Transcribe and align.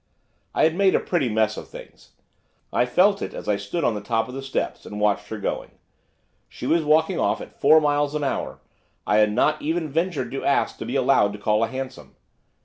I 0.55 0.63
had 0.63 0.73
made 0.73 0.95
a 0.95 0.99
pretty 0.99 1.29
mess 1.29 1.57
of 1.57 1.67
things. 1.67 2.13
I 2.73 2.87
felt 2.87 3.21
it 3.21 3.35
as 3.35 3.47
I 3.47 3.55
stood 3.55 3.83
on 3.83 3.93
the 3.93 4.01
top 4.01 4.27
of 4.27 4.33
the 4.33 4.41
steps 4.41 4.83
and 4.83 4.99
watched 4.99 5.27
her 5.27 5.37
going, 5.37 5.77
she 6.49 6.65
was 6.65 6.83
walking 6.83 7.19
off 7.19 7.39
at 7.39 7.61
four 7.61 7.79
miles 7.79 8.15
an 8.15 8.23
hour; 8.23 8.59
I 9.05 9.17
had 9.17 9.31
not 9.31 9.61
even 9.61 9.87
ventured 9.89 10.31
to 10.31 10.43
ask 10.43 10.79
to 10.79 10.87
be 10.87 10.95
allowed 10.95 11.33
to 11.33 11.39
call 11.39 11.63
a 11.63 11.67
hansom. 11.67 12.15